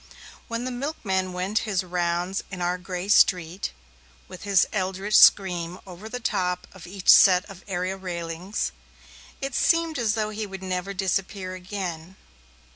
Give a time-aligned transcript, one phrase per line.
[0.47, 3.71] When the milkman went his rounds in our grey street,
[4.27, 8.71] with his eldritch scream over the top of each set of area railings,
[9.41, 12.15] it seemed as though he would never disappear again.